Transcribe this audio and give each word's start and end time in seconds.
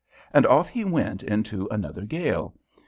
And 0.33 0.47
off 0.47 0.67
he 0.69 0.83
went 0.83 1.21
into 1.21 1.67
another 1.69 2.05
gale. 2.05 2.55